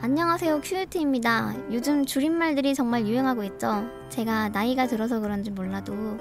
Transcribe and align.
안녕하세요 0.00 0.60
큐유티입니다. 0.62 1.54
요즘 1.72 2.04
줄임말들이 2.04 2.74
정말 2.74 3.06
유행하고 3.06 3.42
있죠. 3.44 3.88
제가 4.10 4.50
나이가 4.50 4.86
들어서 4.86 5.18
그런지 5.20 5.50
몰라도 5.50 6.18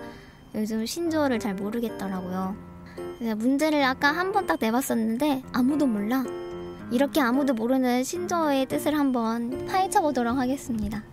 요즘 0.56 0.86
신조어를 0.86 1.40
잘 1.40 1.54
모르겠더라고요. 1.56 2.56
문제를 3.38 3.84
아까 3.84 4.12
한 4.12 4.32
번 4.32 4.48
딱 4.48 4.58
내봤었는데 4.60 5.44
아무도 5.54 5.86
몰라. 5.88 6.24
이렇게 6.92 7.22
아무도 7.22 7.54
모르는 7.54 8.04
신조어의 8.04 8.68
뜻을 8.68 8.98
한번 8.98 9.66
파헤쳐 9.66 10.02
보도록 10.02 10.38
하겠습니다. 10.38 11.04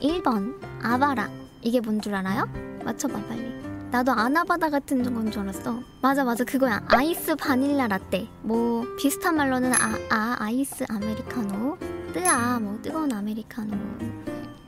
1번 0.00 0.54
아바라 0.82 1.30
이게 1.62 1.80
뭔 1.80 2.00
줄 2.00 2.14
알아요? 2.14 2.48
맞춰봐 2.84 3.14
빨리. 3.26 3.54
나도 3.94 4.10
아나바다 4.10 4.70
같은 4.70 5.04
건 5.14 5.30
줄 5.30 5.42
알았어. 5.42 5.78
맞아 6.02 6.24
맞아 6.24 6.42
그거야. 6.42 6.82
아이스 6.88 7.36
바닐라 7.36 7.86
라떼. 7.86 8.26
뭐 8.42 8.84
비슷한 8.98 9.36
말로는 9.36 9.72
아, 9.72 9.94
아 10.10 10.36
아 10.40 10.50
이스 10.50 10.84
아메리카노, 10.88 11.78
뜨아 12.12 12.58
뭐 12.58 12.76
뜨거운 12.82 13.12
아메리카노 13.12 13.70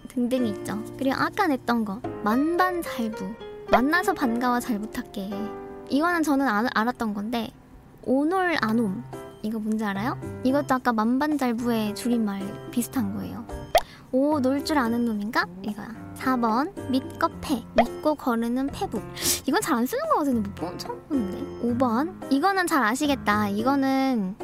등등이 0.07 0.51
있죠. 0.51 0.81
그리고 0.97 1.17
아까 1.19 1.49
냈던 1.49 1.85
거 1.85 2.01
만반잘부. 2.23 3.35
만나서 3.73 4.15
반가워 4.15 4.61
잘 4.61 4.79
부탁해. 4.79 5.29
이거는 5.89 6.23
저는 6.23 6.47
아, 6.47 6.65
알았던 6.73 7.13
건데 7.13 7.51
오놀 8.05 8.55
아놈 8.63 9.03
이거 9.43 9.59
뭔지 9.59 9.85
알아요? 9.85 10.17
이것도 10.45 10.73
아까 10.77 10.93
만반잘부의 10.93 11.97
줄임말 11.97 12.71
비슷한 12.71 13.13
거예요. 13.17 13.45
오, 14.13 14.39
놀 14.39 14.63
줄 14.65 14.79
아는 14.79 15.05
놈인가? 15.05 15.47
이거야. 15.63 16.06
4번, 16.27 16.73
믿고 16.91 17.29
패. 17.41 17.63
믿고 17.75 18.17
거르는 18.17 18.67
패북. 18.69 19.01
이건 19.47 19.61
잘 19.61 19.77
안 19.77 19.87
쓰는 19.87 20.03
거 20.09 20.17
같은데, 20.19 20.49
못 20.49 20.55
본, 20.57 20.79
처음 20.79 21.01
보는데. 21.09 21.39
5번, 21.69 22.33
이거는 22.33 22.67
잘 22.67 22.83
아시겠다. 22.83 23.49
이거는, 23.49 24.35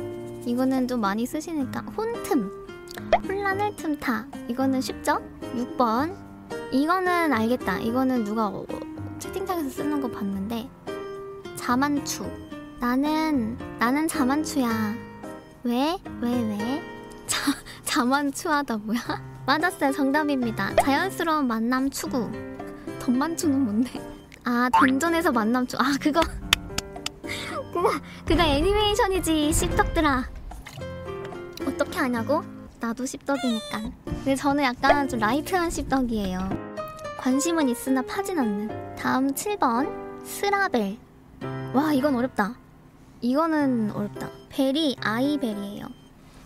이거는 0.47 0.87
좀 0.87 1.01
많이 1.01 1.27
쓰시니까. 1.27 1.81
혼틈. 1.97 2.51
혼란을 3.27 3.75
틈타. 3.75 4.27
이거는 4.49 4.81
쉽죠? 4.81 5.21
6번, 5.57 6.15
이거는 6.71 7.33
알겠다. 7.33 7.79
이거는 7.81 8.23
누가 8.25 8.47
어, 8.47 8.65
채팅창에서 9.19 9.69
쓰는 9.69 10.01
거 10.01 10.09
봤는데. 10.09 10.69
자만추. 11.57 12.25
나는, 12.79 13.59
나는 13.81 14.07
자만추야. 14.07 14.69
왜? 15.65 15.97
왜, 16.21 16.43
왜? 16.43 16.83
자, 17.27 17.53
자만추하다 17.85 18.77
뭐야? 18.79 19.01
맞았어요. 19.47 19.93
정답입니다. 19.93 20.75
자연스러운 20.77 21.47
만남 21.47 21.91
추구. 21.91 22.31
덤만추는 23.01 23.65
뭔데? 23.65 24.01
아, 24.45 24.69
던전에서 24.73 25.33
만남 25.33 25.67
추. 25.67 25.77
아, 25.79 25.95
그거. 26.01 26.21
그거, 27.73 27.91
그거 28.25 28.43
애니메이션이지, 28.43 29.53
씹덕들아. 29.53 30.25
어떻게 31.67 31.99
하냐고? 31.99 32.43
나도 32.81 33.07
씹덕이니까. 33.07 33.81
근데 34.05 34.35
저는 34.35 34.65
약간 34.65 35.09
좀 35.09 35.19
light한 35.19 35.71
씹덕이에요. 35.71 36.73
관심은 37.19 37.69
있으나 37.69 38.03
파진 38.03 38.39
않는. 38.39 38.97
다음 38.97 39.33
7번. 39.33 40.25
스라벨. 40.25 40.99
와, 41.73 41.93
이건 41.93 42.15
어렵다. 42.15 42.55
이거는 43.21 43.93
어렵다. 43.93 44.29
벨이 44.51 44.97
아이벨이에요. 45.01 45.87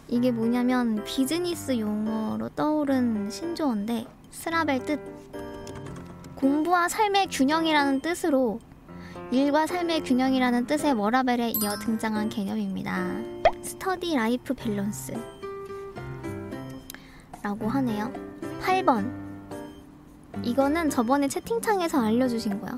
이게 0.08 0.30
뭐냐면 0.30 1.02
비즈니스 1.04 1.78
용어로 1.78 2.50
떠오른 2.50 3.28
신조어인데 3.30 4.06
스라벨 4.30 4.84
뜻 4.84 5.00
공부와 6.36 6.88
삶의 6.88 7.28
균형이라는 7.28 8.00
뜻으로 8.00 8.60
일과 9.32 9.66
삶의 9.66 10.04
균형이라는 10.04 10.66
뜻의 10.66 10.92
워라벨에 10.92 11.50
이어 11.62 11.76
등장한 11.80 12.28
개념입니다. 12.28 13.16
study 13.62 14.14
life 14.14 14.54
balance 14.54 15.14
라고 17.42 17.68
하네요. 17.68 18.12
8번 18.62 19.12
이거는 20.44 20.90
저번에 20.90 21.26
채팅창에서 21.26 22.00
알려주신 22.00 22.60
거야. 22.60 22.76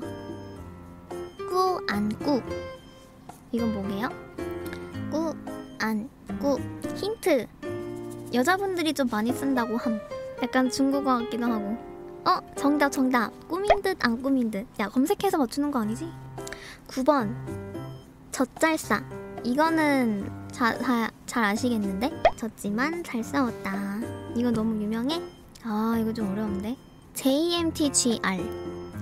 꾸, 1.49 1.85
안, 1.87 2.09
꾸 2.17 2.41
이건 3.51 3.73
뭐게요? 3.73 4.09
꾸, 5.11 5.35
안, 5.79 6.09
꾸 6.39 6.59
힌트. 6.95 7.47
여자분들이 8.33 8.93
좀 8.93 9.07
많이 9.09 9.31
쓴다고 9.33 9.77
함. 9.77 9.99
약간 10.41 10.69
중국어 10.69 11.17
같기도 11.17 11.45
하고. 11.45 11.77
어 12.25 12.39
정답 12.55 12.91
정답. 12.91 13.31
꾸민 13.47 13.81
듯 13.81 13.97
안 14.05 14.21
꾸민 14.21 14.51
듯야 14.51 14.89
검색해서 14.89 15.37
맞추는 15.37 15.71
거 15.71 15.79
아니지? 15.79 16.07
9번. 16.87 17.33
젖잘싸. 18.31 19.01
이거는 19.43 20.29
자, 20.51 20.77
자, 20.77 21.09
잘 21.25 21.43
아시겠는데? 21.45 22.11
졌지만 22.35 23.03
잘 23.03 23.23
싸웠다. 23.23 23.99
이거 24.35 24.51
너무 24.51 24.81
유명해? 24.81 25.21
아 25.63 25.97
이거 25.99 26.13
좀 26.13 26.31
어려운데. 26.31 26.75
JMTGR 27.13 28.43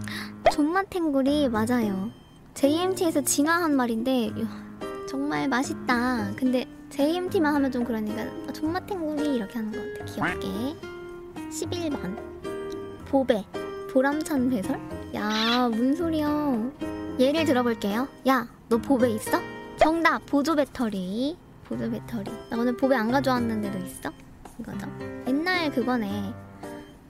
존맛탱구리 0.53 1.49
맞아요. 1.49 2.09
JMT에서 2.53 3.21
진화한 3.21 3.75
말인데 3.75 4.31
정말 5.07 5.47
맛있다. 5.47 6.31
근데 6.35 6.65
JMT만 6.89 7.53
하면 7.55 7.71
좀 7.71 7.83
그러니까 7.83 8.25
존맛탱구리 8.53 9.35
이렇게 9.35 9.55
하는 9.55 9.71
것 9.71 9.99
같아. 9.99 10.05
귀엽게. 10.13 10.47
11번. 11.49 12.17
보배. 13.05 13.45
보람찬 13.91 14.49
배설? 14.49 14.79
야 15.15 15.67
무슨 15.69 15.95
소리야 15.95 16.71
예를 17.19 17.45
들어볼게요. 17.45 18.07
야 18.27 18.47
너 18.69 18.77
보배 18.77 19.09
있어? 19.11 19.39
정답! 19.77 20.25
보조 20.25 20.53
배터리. 20.53 21.37
보조 21.63 21.89
배터리. 21.89 22.29
나 22.49 22.57
오늘 22.57 22.75
보배 22.75 22.95
안 22.97 23.09
가져왔는데도 23.09 23.77
있어? 23.79 24.11
이거죠? 24.59 24.87
옛날 25.25 25.71
그거네. 25.71 26.33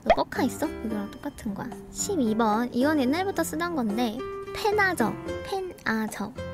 너 0.04 0.16
뻑카 0.16 0.44
있어? 0.44 0.68
이거랑 0.86 1.10
똑같은 1.10 1.56
거야. 1.56 1.68
12번. 1.92 2.70
이건 2.74 3.00
옛날부터 3.00 3.44
쓰던 3.44 3.76
건데 3.76 4.20
펜아저 4.56 5.12
펜아저 5.46 6.32
펜 6.36 6.47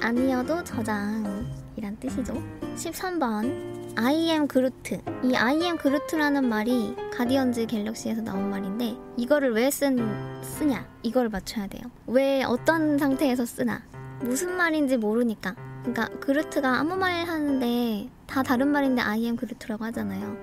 아니어도 0.00 0.62
저장 0.64 1.46
이란 1.76 1.96
뜻이죠. 1.98 2.34
13번 2.76 3.76
I 3.96 4.14
am 4.30 4.46
그루트 4.46 5.00
이 5.24 5.34
I 5.34 5.62
am 5.62 5.78
그루트라는 5.78 6.48
말이 6.48 6.94
가디언즈 7.16 7.66
갤럭시에서 7.66 8.20
나온 8.20 8.50
말인데 8.50 8.94
이거를 9.16 9.52
왜 9.52 9.70
쓴, 9.70 9.98
쓰냐 10.42 10.86
이걸 11.02 11.28
맞춰야 11.28 11.66
돼요. 11.66 11.90
왜 12.06 12.42
어떤 12.44 12.98
상태에서 12.98 13.46
쓰나 13.46 13.82
무슨 14.20 14.56
말인지 14.56 14.98
모르니까 14.98 15.54
그러니까 15.80 16.08
그루트가 16.18 16.78
아무 16.78 16.96
말 16.96 17.26
하는데 17.26 18.10
다 18.26 18.42
다른 18.42 18.68
말인데 18.68 19.00
I 19.00 19.24
am 19.24 19.36
그루트라고 19.36 19.84
하잖아요. 19.86 20.36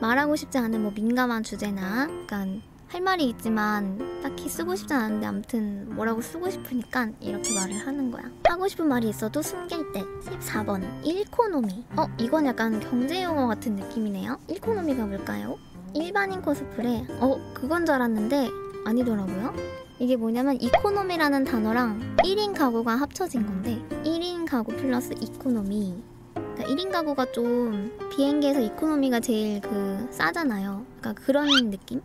말하고 0.00 0.36
싶지 0.36 0.58
않은 0.58 0.82
뭐 0.82 0.92
민감한 0.94 1.42
주제나 1.42 2.06
그러니까 2.06 2.46
할 2.88 3.00
말이 3.00 3.28
있지만 3.30 3.98
딱히 4.22 4.48
쓰고 4.48 4.76
싶지 4.76 4.94
않은데 4.94 5.26
아무튼 5.26 5.94
뭐라고 5.94 6.20
쓰고 6.20 6.48
싶으니까 6.50 7.10
이렇게 7.20 7.54
말을 7.54 7.86
하는 7.86 8.10
거야. 8.10 8.24
하고 8.48 8.68
싶은 8.68 8.86
말이 8.88 9.08
있어도 9.08 9.42
숨길 9.42 9.92
때. 9.92 10.02
14번. 10.02 10.82
일코노미. 11.04 11.84
어, 11.96 12.06
이건 12.18 12.46
약간 12.46 12.78
경제용어 12.78 13.46
같은 13.48 13.74
느낌이네요. 13.76 14.38
일코노미가 14.48 15.06
뭘까요? 15.06 15.58
일반인 15.94 16.40
코스프레. 16.42 17.06
어, 17.20 17.52
그건 17.52 17.84
줄 17.84 17.96
알았는데 17.96 18.48
아니더라고요. 18.84 19.54
이게 19.98 20.16
뭐냐면 20.16 20.60
economy라는 20.60 21.44
단어랑 21.44 22.16
1인 22.18 22.56
가구가 22.56 22.96
합쳐진 22.96 23.46
건데 23.46 23.80
1인 24.04 24.46
가구 24.46 24.72
플러스 24.74 25.14
economy 25.20 26.02
그러니까 26.34 26.64
1인 26.64 26.90
가구가 26.90 27.30
좀 27.32 27.96
비행기에서 28.10 28.60
economy가 28.60 29.20
제일 29.20 29.60
그 29.60 30.06
싸잖아요. 30.10 30.84
그러니까 31.00 31.22
그런 31.24 31.70
느낌? 31.70 32.02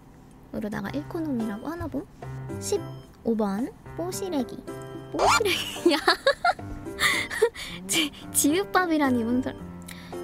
으로다가 0.53 0.89
일코노미라고 0.89 1.67
하나 1.67 1.87
봄? 1.87 2.05
15번 2.59 3.71
뽀시래기. 3.97 4.57
뽀시래기야? 5.11 5.97
지읒밥이란 8.31 9.19
이분 9.19 9.41
들 9.41 9.55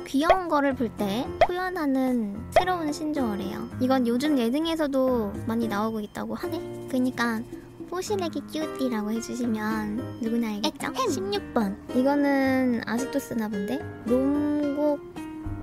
귀여운 0.08 0.48
거를 0.48 0.74
볼 0.76 0.90
때 0.98 1.28
표현하는 1.46 2.44
새로운 2.52 2.92
신조어래요. 2.94 3.70
이건 3.82 4.08
요즘 4.08 4.38
예능에서도 4.38 5.34
많이 5.48 5.68
나오고 5.68 6.00
있다고 6.00 6.36
하네. 6.36 6.88
그니까 6.90 7.42
뽀시래기 7.90 8.42
큐띠라고 8.52 9.12
해주시면 9.12 10.20
누구나 10.22 10.50
알겠죠? 10.50 10.88
16번. 10.94 11.76
이거는 11.96 12.82
아직도 12.86 13.20
쓰나 13.20 13.48
본데? 13.50 13.80
롬곡 14.06 15.00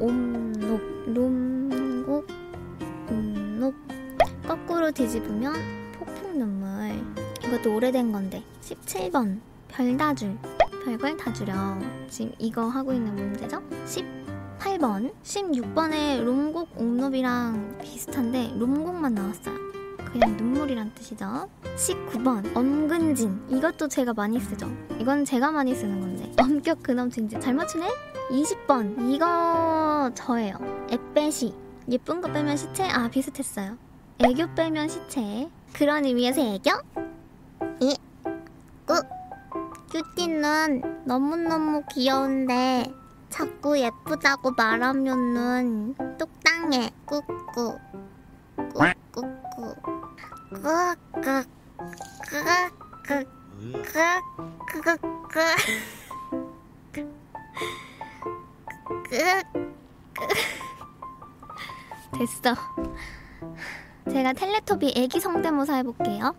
옴롭 0.01 0.81
롬 1.07 1.62
거꾸로 4.83 4.91
뒤집으면 4.91 5.55
폭풍 5.97 6.41
눈물 6.41 7.01
이것도 7.45 7.73
오래된 7.73 8.11
건데 8.11 8.43
17번 8.63 9.39
별 9.69 9.97
다줄 9.97 10.37
별걸 10.85 11.17
다 11.17 11.33
주려 11.33 11.55
지금 12.09 12.33
이거 12.41 12.67
하고 12.67 12.93
있는 12.93 13.15
문제죠 13.15 13.63
18번 14.59 15.13
16번에 15.23 16.25
롬곡 16.25 16.71
옥롭이랑 16.77 17.79
비슷한데 17.81 18.55
롬곡만 18.57 19.15
나왔어요 19.15 19.55
그냥 20.11 20.37
눈물이란 20.37 20.93
뜻이죠. 20.95 21.49
19번 21.77 22.55
엄근진 22.55 23.41
이것도 23.49 23.89
제가 23.89 24.13
많이 24.13 24.39
쓰죠. 24.39 24.69
이건 25.01 25.25
제가 25.25 25.51
많이 25.51 25.75
쓰는 25.75 26.03
건데 26.03 26.31
엄격 26.39 26.83
근엄 26.83 27.09
진진 27.09 27.41
잘 27.41 27.55
맞추네? 27.55 27.89
20번 28.31 29.11
이거 29.11 30.11
저예요. 30.15 30.59
에빼시 30.91 31.55
예쁜 31.89 32.21
거 32.21 32.31
빼면 32.31 32.59
시체 32.59 32.83
아 32.85 33.09
비슷했어요. 33.09 33.79
애교 34.25 34.55
빼면 34.55 34.89
시체. 34.89 35.51
그런 35.73 36.05
의미에서 36.05 36.41
애교? 36.41 36.71
이 37.81 37.97
꾸. 38.87 39.03
큐티는 39.91 41.05
너무너무 41.05 41.83
귀여운데 41.93 42.91
자꾸 43.29 43.79
예쁘다고 43.79 44.53
말하면은 44.53 45.95
꾸꾸 46.17 46.31
꾸 47.07 47.27
꾸. 47.53 47.79
꾸 49.13 49.23
꾸꾸. 54.83 55.41
됐어. 62.13 62.55
제가 64.11 64.33
텔레토비 64.33 64.93
애기 64.97 65.21
성대모사 65.21 65.77
해볼게요. 65.77 66.35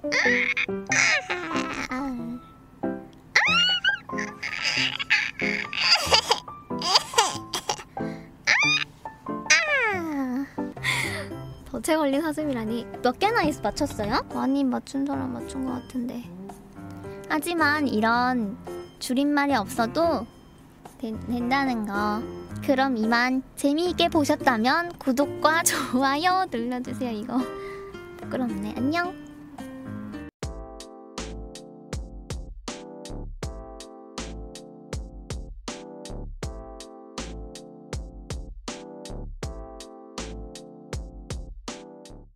덫에 11.84 11.98
걸린 11.98 12.22
사슴이라니 12.22 12.86
몇 13.02 13.18
개나 13.20 13.44
있 13.44 13.60
맞췄어요? 13.62 14.26
많이 14.34 14.64
맞춘 14.64 15.06
사람 15.06 15.34
맞춘 15.34 15.66
것 15.66 15.74
같은데 15.74 16.24
하지만 17.28 17.88
이런 17.88 18.58
줄임말이 19.00 19.56
없어도 19.56 20.26
된, 21.04 21.20
된다는 21.28 21.86
거. 21.86 22.22
그럼 22.66 22.96
이만 22.96 23.44
재미있게 23.58 24.08
보셨다면 24.08 24.94
구독과 25.00 25.64
좋아요 25.92 26.46
눌러주세요 26.50 27.12
이거. 27.12 27.42
부끄럽네. 28.22 28.76
안녕 28.78 29.23